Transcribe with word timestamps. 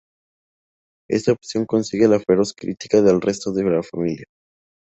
Esta 1.07 1.31
opción 1.31 1.67
consigue 1.67 2.07
la 2.07 2.19
feroz 2.19 2.55
crítica 2.57 3.03
del 3.03 3.21
resto 3.21 3.51
de 3.53 3.63
la 3.65 3.83
familia. 3.83 4.25